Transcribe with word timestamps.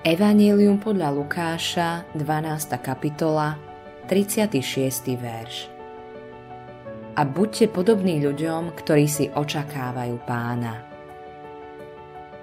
Evangelium 0.00 0.80
podľa 0.80 1.12
Lukáša, 1.12 2.08
12. 2.16 2.72
kapitola, 2.80 3.60
36. 4.08 5.12
verš. 5.12 5.68
A 7.12 7.28
buďte 7.28 7.68
podobní 7.68 8.16
ľuďom, 8.24 8.72
ktorí 8.80 9.04
si 9.04 9.28
očakávajú 9.28 10.16
pána. 10.24 10.88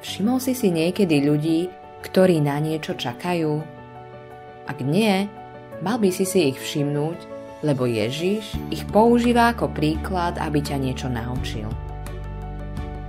Všimol 0.05 0.37
si 0.37 0.53
si 0.53 0.69
niekedy 0.69 1.25
ľudí, 1.25 1.65
ktorí 2.05 2.45
na 2.45 2.61
niečo 2.61 2.93
čakajú? 2.93 3.57
Ak 4.69 4.77
nie, 4.85 5.25
mal 5.81 5.97
by 5.97 6.13
si 6.13 6.29
si 6.29 6.53
ich 6.53 6.61
všimnúť, 6.61 7.25
lebo 7.65 7.89
Ježiš 7.89 8.53
ich 8.69 8.85
používa 8.85 9.57
ako 9.57 9.73
príklad, 9.73 10.37
aby 10.37 10.61
ťa 10.61 10.77
niečo 10.77 11.09
naučil. 11.09 11.73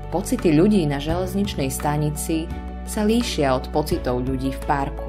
Pocity 0.08 0.56
ľudí 0.56 0.88
na 0.88 0.96
železničnej 0.96 1.68
stanici 1.68 2.48
sa 2.88 3.04
líšia 3.04 3.52
od 3.52 3.68
pocitov 3.68 4.24
ľudí 4.24 4.50
v 4.56 4.60
parku. 4.64 5.08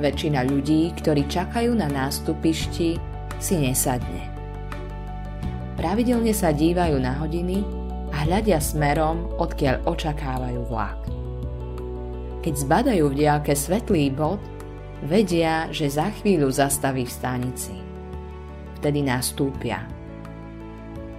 Väčšina 0.00 0.48
ľudí, 0.48 0.96
ktorí 0.96 1.28
čakajú 1.28 1.76
na 1.76 1.84
nástupišti, 1.92 2.96
si 3.36 3.54
nesadne. 3.60 4.32
Pravidelne 5.76 6.32
sa 6.32 6.54
dívajú 6.54 6.96
na 6.96 7.12
hodiny 7.20 7.60
a 8.08 8.24
hľadia 8.24 8.56
smerom, 8.56 9.36
odkiaľ 9.36 9.84
očakávajú 9.84 10.60
vlak. 10.64 11.00
Keď 12.40 12.54
zbadajú 12.56 13.04
v 13.12 13.18
diálke 13.22 13.52
svetlý 13.52 14.08
bod, 14.10 14.40
vedia, 15.04 15.68
že 15.68 15.92
za 15.92 16.08
chvíľu 16.22 16.48
zastaví 16.48 17.04
v 17.04 17.12
stanici. 17.12 17.74
Vtedy 18.80 19.04
nastúpia. 19.04 19.84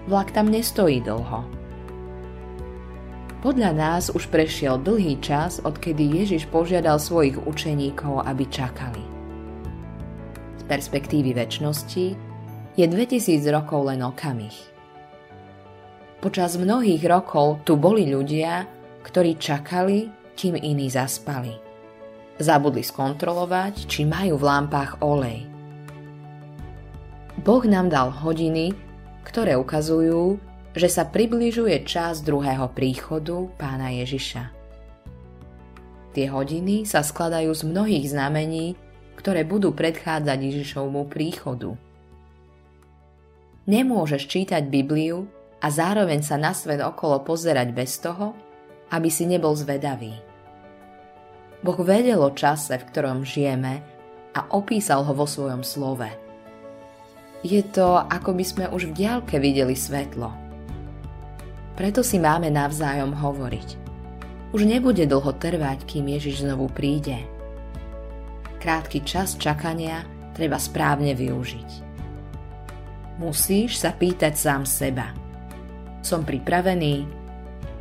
Vlak 0.08 0.36
tam 0.36 0.52
nestojí 0.52 1.00
dlho, 1.00 1.63
podľa 3.44 3.76
nás 3.76 4.08
už 4.08 4.32
prešiel 4.32 4.80
dlhý 4.80 5.20
čas, 5.20 5.60
odkedy 5.60 6.24
Ježiš 6.24 6.48
požiadal 6.48 6.96
svojich 6.96 7.36
učeníkov, 7.44 8.24
aby 8.24 8.48
čakali. 8.48 9.04
Z 10.56 10.64
perspektívy 10.64 11.36
väčšnosti 11.36 12.06
je 12.80 12.86
2000 12.88 13.44
rokov 13.52 13.92
len 13.92 14.00
okamih. 14.00 14.56
Počas 16.24 16.56
mnohých 16.56 17.04
rokov 17.04 17.68
tu 17.68 17.76
boli 17.76 18.08
ľudia, 18.08 18.64
ktorí 19.04 19.36
čakali, 19.36 20.08
kým 20.40 20.56
iní 20.56 20.88
zaspali. 20.88 21.52
Zabudli 22.40 22.80
skontrolovať, 22.80 23.92
či 23.92 24.08
majú 24.08 24.40
v 24.40 24.48
lampách 24.48 25.04
olej. 25.04 25.44
Boh 27.44 27.64
nám 27.68 27.92
dal 27.92 28.08
hodiny, 28.08 28.72
ktoré 29.28 29.60
ukazujú, 29.60 30.40
že 30.74 30.90
sa 30.90 31.06
približuje 31.06 31.86
čas 31.86 32.26
druhého 32.26 32.66
príchodu 32.74 33.46
pána 33.62 33.94
Ježiša. 33.94 34.50
Tie 36.14 36.30
hodiny 36.30 36.86
sa 36.86 37.02
skladajú 37.02 37.54
z 37.54 37.64
mnohých 37.66 38.06
znamení, 38.10 38.78
ktoré 39.18 39.46
budú 39.46 39.74
predchádzať 39.74 40.38
Ježišovmu 40.38 41.10
príchodu. 41.10 41.78
Nemôžeš 43.70 44.30
čítať 44.30 44.66
Bibliu 44.70 45.26
a 45.62 45.70
zároveň 45.70 46.22
sa 46.26 46.38
na 46.38 46.52
svet 46.54 46.82
okolo 46.82 47.22
pozerať 47.22 47.70
bez 47.74 47.98
toho, 48.02 48.34
aby 48.94 49.10
si 49.10 49.26
nebol 49.26 49.58
zvedavý. 49.58 50.14
Boh 51.64 51.80
vedel 51.80 52.20
o 52.20 52.36
čase, 52.36 52.76
v 52.76 52.88
ktorom 52.92 53.24
žijeme 53.24 53.80
a 54.36 54.42
opísal 54.52 55.06
ho 55.08 55.14
vo 55.16 55.24
svojom 55.24 55.64
slove. 55.64 56.12
Je 57.42 57.64
to, 57.64 58.04
ako 58.04 58.36
by 58.36 58.44
sme 58.44 58.66
už 58.70 58.92
v 58.92 58.96
diálke 59.06 59.40
videli 59.40 59.74
svetlo– 59.74 60.36
preto 61.74 62.06
si 62.06 62.22
máme 62.22 62.54
navzájom 62.54 63.14
hovoriť. 63.18 63.70
Už 64.54 64.70
nebude 64.70 65.10
dlho 65.10 65.34
trvať, 65.34 65.90
kým 65.90 66.06
Ježiš 66.14 66.46
znovu 66.46 66.70
príde. 66.70 67.18
Krátky 68.62 69.02
čas 69.02 69.34
čakania 69.36 70.06
treba 70.38 70.62
správne 70.62 71.18
využiť. 71.18 71.70
Musíš 73.18 73.82
sa 73.82 73.94
pýtať 73.94 74.34
sám 74.38 74.66
seba. 74.70 75.14
Som 76.06 76.22
pripravený? 76.22 77.06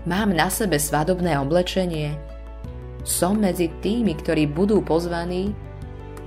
Mám 0.09 0.33
na 0.33 0.49
sebe 0.49 0.81
svadobné 0.81 1.37
oblečenie? 1.41 2.17
Som 3.05 3.45
medzi 3.45 3.69
tými, 3.83 4.17
ktorí 4.17 4.49
budú 4.49 4.81
pozvaní? 4.81 5.53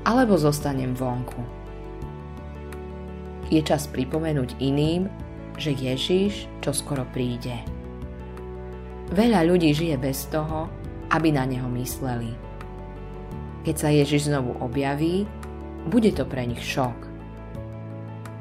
Alebo 0.06 0.38
zostanem 0.38 0.94
vonku? 0.94 1.42
Je 3.50 3.62
čas 3.62 3.86
pripomenúť 3.90 4.58
iným, 4.62 5.09
že 5.56 5.76
Ježiš 5.76 6.48
čo 6.60 6.72
skoro 6.76 7.08
príde. 7.10 7.62
Veľa 9.14 9.46
ľudí 9.46 9.72
žije 9.72 10.02
bez 10.02 10.26
toho, 10.34 10.66
aby 11.14 11.30
na 11.30 11.46
neho 11.46 11.70
mysleli. 11.78 12.34
Keď 13.62 13.76
sa 13.78 13.90
Ježiš 13.94 14.30
znovu 14.30 14.58
objaví, 14.62 15.30
bude 15.90 16.10
to 16.14 16.26
pre 16.26 16.46
nich 16.50 16.62
šok. 16.62 16.98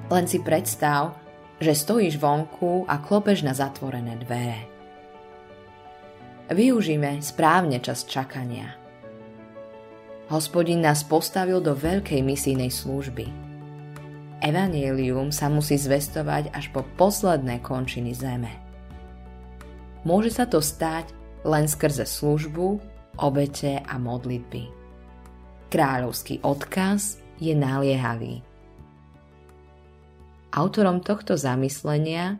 Len 0.08 0.24
si 0.24 0.40
predstav, 0.40 1.16
že 1.60 1.76
stojíš 1.76 2.16
vonku 2.16 2.88
a 2.88 3.00
klopeš 3.00 3.44
na 3.44 3.52
zatvorené 3.52 4.16
dvere. 4.24 4.68
Využíme 6.48 7.24
správne 7.24 7.80
čas 7.80 8.04
čakania. 8.04 8.76
Hospodin 10.28 10.80
nás 10.80 11.04
postavil 11.04 11.60
do 11.60 11.76
veľkej 11.76 12.20
misijnej 12.24 12.72
služby– 12.72 13.28
Evangelium 14.44 15.32
sa 15.32 15.48
musí 15.48 15.80
zvestovať 15.80 16.52
až 16.52 16.68
po 16.68 16.84
posledné 17.00 17.64
končiny 17.64 18.12
zeme. 18.12 18.52
Môže 20.04 20.36
sa 20.36 20.44
to 20.44 20.60
stať 20.60 21.08
len 21.48 21.64
skrze 21.64 22.04
službu, 22.04 22.76
obete 23.16 23.80
a 23.80 23.96
modlitby. 23.96 24.68
Kráľovský 25.72 26.44
odkaz 26.44 27.24
je 27.40 27.56
naliehavý. 27.56 28.44
Autorom 30.52 31.00
tohto 31.00 31.40
zamyslenia 31.40 32.36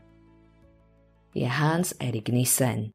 je 1.33 1.49
Hans 1.49 1.97
Erik 1.99 2.29
Nissen. 2.29 2.93